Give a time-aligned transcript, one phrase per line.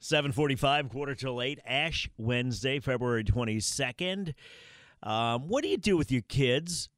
[0.00, 4.32] 745, quarter till 8, Ash Wednesday, February 22nd.
[5.02, 6.88] Um, what do you do with your kids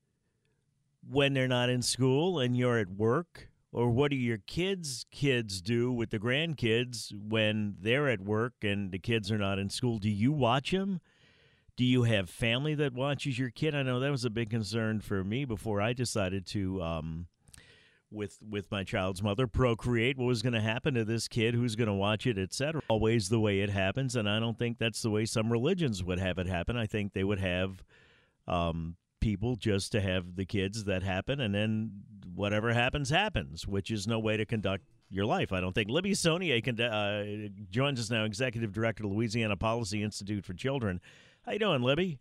[1.09, 3.49] when they're not in school and you're at work?
[3.73, 8.93] Or what do your kids' kids do with the grandkids when they're at work and
[8.93, 9.99] the kids are not in school?
[9.99, 11.01] Do you watch them?
[11.77, 13.75] Do you have family that watches your kid?
[13.75, 17.27] I know that was a big concern for me before I decided to um,
[18.13, 21.77] with with my child's mother procreate what was going to happen to this kid who's
[21.77, 25.01] going to watch it etc always the way it happens and i don't think that's
[25.01, 26.77] the way some religions would have it happen.
[26.77, 27.83] I think they would have
[28.47, 31.91] um, people just to have the kids that happen and then
[32.35, 35.53] whatever happens happens which is no way to conduct your life.
[35.53, 40.45] I don't think libby sonnier uh, joins us now executive director of louisiana policy institute
[40.45, 41.01] for children.
[41.45, 42.19] How you doing libby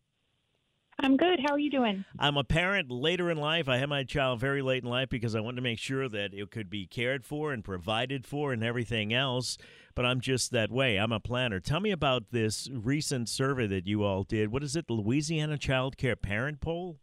[1.00, 1.40] I'm good.
[1.46, 2.06] How are you doing?
[2.20, 3.68] I'm a parent later in life.
[3.68, 6.34] I had my child very late in life because I wanted to make sure that
[6.34, 9.58] it could be cared for and provided for and everything else.
[9.96, 10.98] But I'm just that way.
[10.98, 11.60] I'm a planner.
[11.60, 14.52] Tell me about this recent survey that you all did.
[14.52, 14.88] What is it?
[14.88, 16.98] The Louisiana Child Care Parent Poll?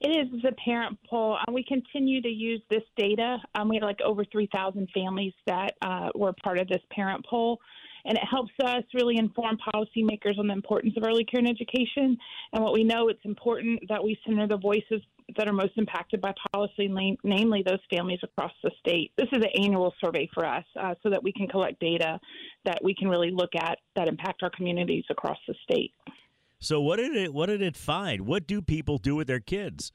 [0.00, 1.38] It is the parent poll.
[1.46, 3.38] Um, we continue to use this data.
[3.54, 7.60] Um, we had like over 3,000 families that uh, were part of this parent poll
[8.06, 12.16] and it helps us really inform policymakers on the importance of early care and education.
[12.52, 15.02] And what we know, it's important that we center the voices
[15.36, 16.88] that are most impacted by policy,
[17.24, 19.12] namely those families across the state.
[19.18, 22.20] This is an annual survey for us uh, so that we can collect data
[22.64, 25.92] that we can really look at that impact our communities across the state.
[26.58, 28.26] So what did it what did it find?
[28.26, 29.92] What do people do with their kids?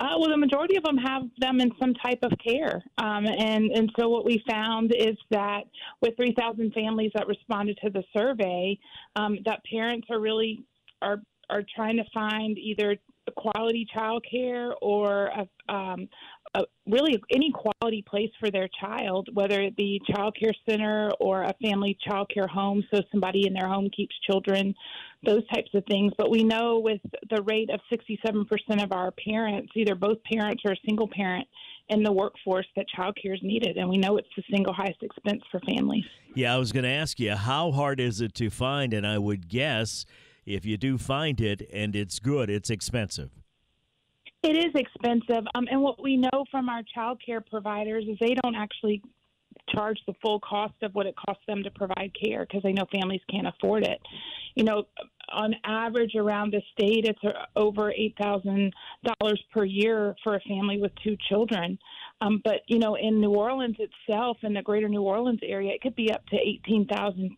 [0.00, 3.70] Uh, well, the majority of them have them in some type of care, um, and
[3.70, 5.64] and so what we found is that
[6.00, 8.78] with 3,000 families that responded to the survey,
[9.16, 10.64] um, that parents are really
[11.02, 12.96] are are trying to find either
[13.36, 15.46] quality child care or a, a,
[16.90, 21.54] really any quality place for their child, whether it be child care center or a
[21.62, 24.74] family child care home, so somebody in their home keeps children,
[25.24, 26.12] those types of things.
[26.16, 27.00] But we know with
[27.30, 31.46] the rate of 67% of our parents, either both parents or a single parent
[31.88, 33.76] in the workforce, that child care is needed.
[33.76, 36.04] And we know it's the single highest expense for families.
[36.34, 38.94] Yeah, I was going to ask you, how hard is it to find?
[38.94, 40.06] And I would guess
[40.46, 43.39] if you do find it and it's good, it's expensive.
[44.42, 45.44] It is expensive.
[45.54, 49.02] Um, and what we know from our child care providers is they don't actually
[49.68, 52.86] charge the full cost of what it costs them to provide care because they know
[52.92, 54.00] families can't afford it.
[54.54, 54.84] You know,
[55.32, 57.20] on average around the state, it's
[57.54, 58.72] over $8,000
[59.52, 61.78] per year for a family with two children.
[62.20, 65.82] Um, but, you know, in New Orleans itself, in the greater New Orleans area, it
[65.82, 66.36] could be up to
[66.68, 67.36] $18,000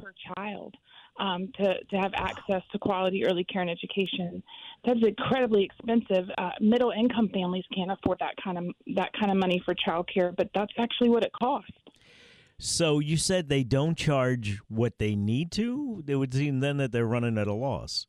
[0.00, 0.76] per child
[1.18, 4.42] um, to, to have access to quality early care and education.
[4.84, 6.28] That's incredibly expensive.
[6.38, 8.64] Uh, middle income families can't afford that kind of
[8.96, 11.72] that kind of money for childcare, but that's actually what it costs.
[12.58, 16.04] So you said they don't charge what they need to.
[16.06, 18.06] It would seem then that they're running at a loss.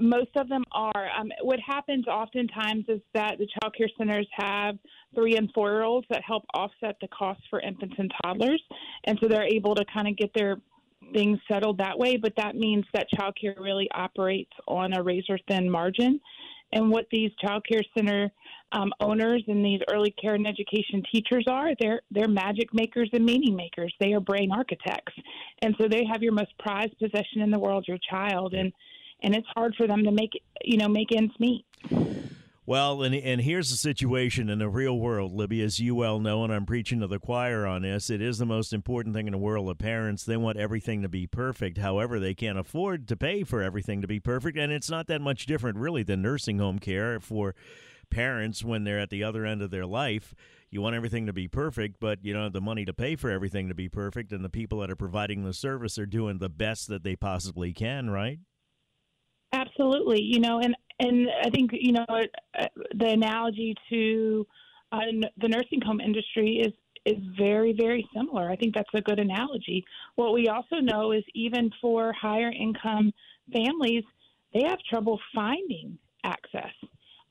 [0.00, 1.08] Most of them are.
[1.18, 4.76] Um, what happens oftentimes is that the child care centers have
[5.14, 8.62] three and four year olds that help offset the cost for infants and toddlers.
[9.04, 10.58] And so they're able to kind of get their
[11.12, 15.70] things settled that way, but that means that childcare really operates on a razor thin
[15.70, 16.20] margin.
[16.72, 18.30] And what these child care center
[18.72, 23.24] um, owners and these early care and education teachers are, they're they're magic makers and
[23.24, 23.92] meaning makers.
[24.00, 25.14] They are brain architects,
[25.62, 28.70] and so they have your most prized possession in the world, your child, and
[29.22, 30.32] and it's hard for them to make
[30.62, 31.64] you know make ends meet.
[32.68, 36.44] Well, and, and here's the situation in the real world, Libby, as you well know,
[36.44, 38.10] and I'm preaching to the choir on this.
[38.10, 40.22] It is the most important thing in the world of parents.
[40.22, 41.78] They want everything to be perfect.
[41.78, 44.58] However, they can't afford to pay for everything to be perfect.
[44.58, 47.54] And it's not that much different, really, than nursing home care for
[48.10, 50.34] parents when they're at the other end of their life.
[50.68, 53.30] You want everything to be perfect, but you don't have the money to pay for
[53.30, 54.30] everything to be perfect.
[54.30, 57.72] And the people that are providing the service are doing the best that they possibly
[57.72, 58.40] can, right?
[59.52, 60.22] Absolutely.
[60.22, 64.46] You know, and and I think you know uh, the analogy to
[64.92, 64.98] uh,
[65.38, 66.72] the nursing home industry is
[67.04, 68.50] is very very similar.
[68.50, 69.84] I think that's a good analogy.
[70.16, 73.12] What we also know is even for higher income
[73.52, 74.04] families,
[74.52, 76.72] they have trouble finding access.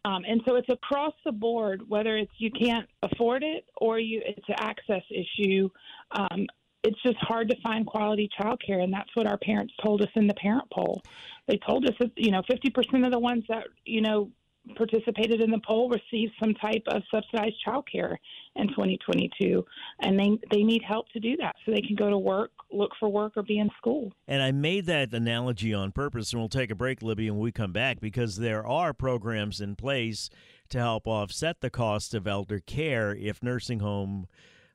[0.06, 4.22] Um, and so it's across the board, whether it's you can't afford it or you
[4.26, 5.70] it's an access issue.
[6.12, 6.48] Um,
[6.84, 10.28] it's just hard to find quality childcare, and that's what our parents told us in
[10.28, 11.02] the parent poll.
[11.48, 14.32] They told us that you know 50% of the ones that you know
[14.76, 18.18] participated in the poll received some type of subsidized childcare
[18.56, 19.66] in 2022,
[20.02, 22.92] and they they need help to do that so they can go to work, look
[23.00, 24.12] for work, or be in school.
[24.28, 27.52] And I made that analogy on purpose, and we'll take a break, Libby, and we
[27.52, 30.30] come back because there are programs in place
[30.70, 34.28] to help offset the cost of elder care if nursing home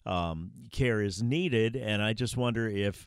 [0.06, 1.76] um, care is needed.
[1.76, 3.06] And I just wonder if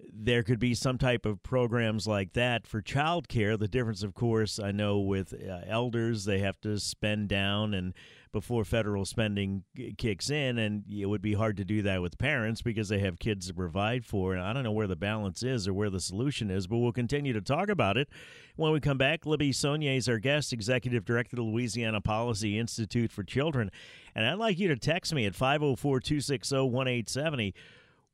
[0.00, 3.58] there could be some type of programs like that for childcare.
[3.58, 7.94] The difference, of course, I know with uh, elders, they have to spend down and
[8.30, 9.64] before federal spending
[9.96, 13.18] kicks in, and it would be hard to do that with parents because they have
[13.18, 14.34] kids to provide for.
[14.34, 16.92] And I don't know where the balance is or where the solution is, but we'll
[16.92, 18.10] continue to talk about it
[18.56, 19.24] when we come back.
[19.24, 23.70] Libby Sonnier is our guest, executive director of the Louisiana Policy Institute for Children,
[24.14, 27.54] and I'd like you to text me at 504 260 1870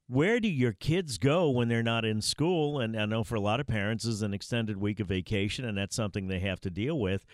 [0.08, 2.80] where do your kids go when they're not in school?
[2.80, 5.78] And I know for a lot of parents, is an extended week of vacation, and
[5.78, 7.24] that's something they have to deal with.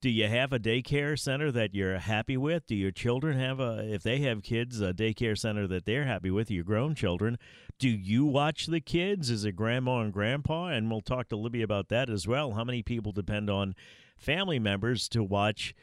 [0.00, 2.66] Do you have a daycare center that you're happy with?
[2.66, 6.30] Do your children have a, if they have kids, a daycare center that they're happy
[6.30, 7.36] with, your grown children?
[7.78, 9.28] Do you watch the kids?
[9.28, 10.68] Is it grandma and grandpa?
[10.68, 12.52] And we'll talk to Libby about that as well.
[12.52, 13.74] How many people depend on
[14.16, 15.74] family members to watch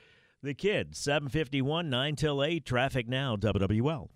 [0.42, 0.98] the kids?
[0.98, 4.10] 751, 9 till 8, traffic now, WWL.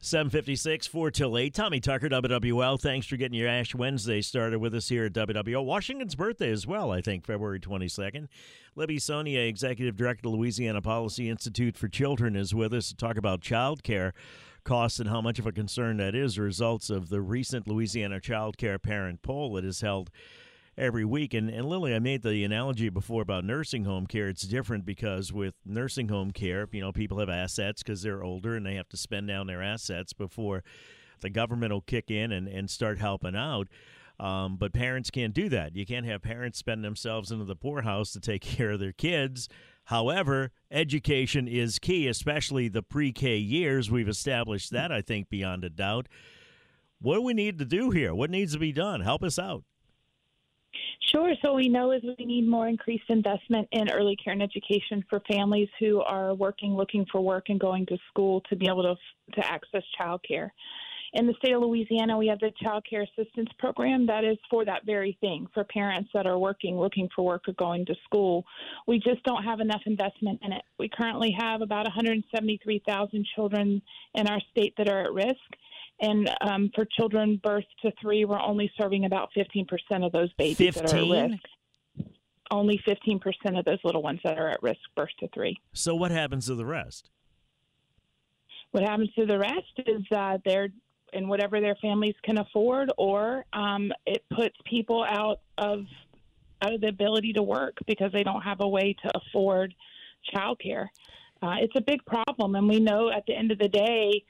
[0.00, 1.52] 756, 4 till 8.
[1.52, 2.80] Tommy Tucker, WWL.
[2.80, 5.64] Thanks for getting your Ash Wednesday started with us here at WWL.
[5.64, 8.28] Washington's birthday as well, I think, February 22nd.
[8.76, 13.16] Libby Sonnier, Executive Director of Louisiana Policy Institute for Children, is with us to talk
[13.16, 14.14] about child care
[14.62, 16.38] costs and how much of a concern that is.
[16.38, 20.10] Results of the recent Louisiana Child Care Parent Poll that is held
[20.78, 21.34] every week.
[21.34, 24.28] And, and Lily, I made the analogy before about nursing home care.
[24.28, 28.54] It's different because with nursing home care, you know, people have assets because they're older
[28.54, 30.62] and they have to spend down their assets before
[31.20, 33.68] the government will kick in and, and start helping out.
[34.20, 35.76] Um, but parents can't do that.
[35.76, 39.48] You can't have parents spend themselves into the poorhouse to take care of their kids.
[39.84, 43.90] However, education is key, especially the pre K years.
[43.90, 46.08] We've established that, I think, beyond a doubt.
[47.00, 48.14] What do we need to do here?
[48.14, 49.00] What needs to be done?
[49.00, 49.62] Help us out.
[51.10, 51.32] Sure.
[51.42, 55.20] So we know is we need more increased investment in early care and education for
[55.20, 58.94] families who are working, looking for work, and going to school to be able to
[59.40, 60.52] to access child care.
[61.14, 64.66] In the state of Louisiana, we have the Child Care Assistance Program that is for
[64.66, 68.44] that very thing for parents that are working, looking for work, or going to school.
[68.86, 70.62] We just don't have enough investment in it.
[70.78, 73.80] We currently have about 173,000 children
[74.14, 75.36] in our state that are at risk
[76.00, 79.66] and um, for children birth to three, we're only serving about 15%
[80.04, 80.82] of those babies 15?
[80.82, 81.42] that are at risk.
[82.50, 85.60] Only 15% of those little ones that are at risk birth to three.
[85.74, 87.10] So, what happens to the rest?
[88.70, 90.68] What happens to the rest is uh, they're
[91.12, 95.84] in whatever their families can afford, or um, it puts people out of
[96.62, 99.74] out of the ability to work because they don't have a way to afford
[100.34, 100.86] childcare.
[101.40, 104.24] Uh, it's a big problem, and we know at the end of the day,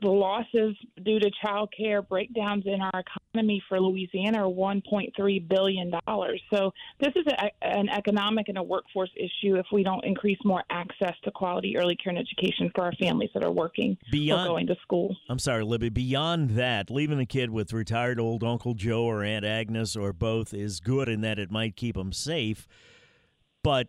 [0.00, 3.02] the losses due to child care breakdowns in our
[3.32, 5.92] economy for Louisiana are $1.3 billion.
[6.52, 10.62] So, this is a, an economic and a workforce issue if we don't increase more
[10.70, 14.52] access to quality early care and education for our families that are working beyond, or
[14.52, 15.16] going to school.
[15.28, 15.88] I'm sorry, Libby.
[15.88, 20.52] Beyond that, leaving a kid with retired old Uncle Joe or Aunt Agnes or both
[20.52, 22.68] is good in that it might keep them safe.
[23.62, 23.88] But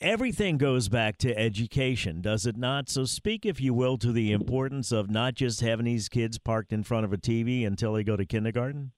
[0.00, 2.88] everything goes back to education, does it not?
[2.88, 6.72] So, speak, if you will, to the importance of not just having these kids parked
[6.72, 8.92] in front of a TV until they go to kindergarten.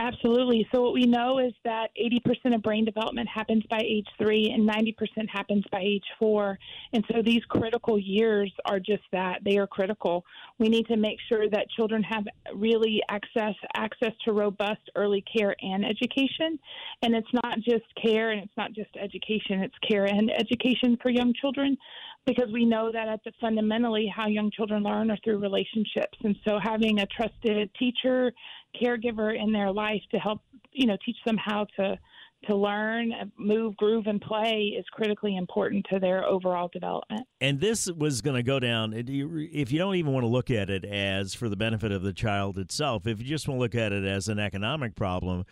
[0.00, 0.66] Absolutely.
[0.74, 4.68] So, what we know is that 80% of brain development happens by age three and
[4.68, 4.92] 90%
[5.28, 6.58] happens by age four.
[6.92, 10.24] And so, these critical years are just that they are critical.
[10.58, 12.24] We need to make sure that children have
[12.56, 16.58] really access access to robust early care and education.
[17.02, 21.10] And it's not just care and it's not just education, it's care and education for
[21.10, 21.76] young children
[22.26, 26.18] because we know that at the fundamentally how young children learn are through relationships.
[26.22, 28.32] And so having a trusted teacher
[28.80, 30.40] caregiver in their life to help
[30.72, 31.98] you know teach them how to
[32.46, 37.26] to learn move groove and play is critically important to their overall development.
[37.40, 40.68] And this was going to go down if you don't even want to look at
[40.68, 43.74] it as for the benefit of the child itself if you just want to look
[43.74, 45.44] at it as an economic problem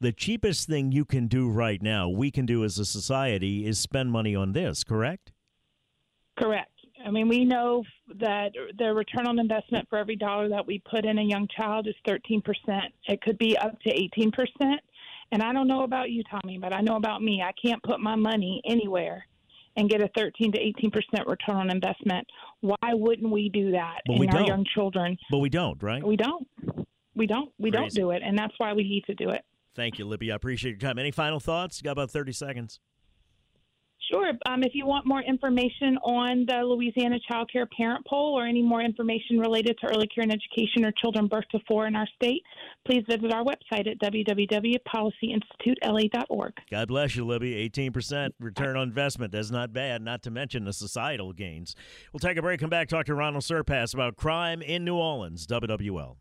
[0.00, 3.78] the cheapest thing you can do right now we can do as a society is
[3.78, 5.30] spend money on this correct
[6.38, 6.70] Correct.
[7.04, 7.84] I mean, we know
[8.20, 11.88] that the return on investment for every dollar that we put in a young child
[11.88, 12.42] is 13%.
[13.08, 14.76] It could be up to 18%.
[15.32, 17.42] And I don't know about you, Tommy, but I know about me.
[17.42, 19.26] I can't put my money anywhere
[19.76, 22.26] and get a 13 to 18% return on investment.
[22.60, 24.46] Why wouldn't we do that but in our don't.
[24.46, 25.16] young children?
[25.30, 26.06] But we don't, right?
[26.06, 26.46] We don't.
[27.14, 27.50] We don't.
[27.58, 27.82] We Crazy.
[27.82, 28.22] don't do it.
[28.24, 29.42] And that's why we need to do it.
[29.74, 30.30] Thank you, Libby.
[30.30, 30.98] I appreciate your time.
[30.98, 31.80] Any final thoughts?
[31.80, 32.80] You got about 30 seconds.
[34.12, 34.32] Sure.
[34.46, 38.60] Um, if you want more information on the Louisiana Child Care Parent Poll or any
[38.60, 42.06] more information related to early care and education or children birth to four in our
[42.16, 42.42] state,
[42.84, 46.52] please visit our website at www.policyinstitutela.org.
[46.70, 47.66] God bless you, Libby.
[47.70, 49.32] 18% return on investment.
[49.32, 51.74] That's not bad, not to mention the societal gains.
[52.12, 55.46] We'll take a break, come back, talk to Ronald Surpass about crime in New Orleans,
[55.46, 56.16] WWL.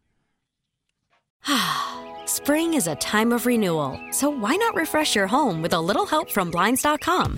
[2.26, 6.06] Spring is a time of renewal, so why not refresh your home with a little
[6.06, 7.38] help from Blinds.com?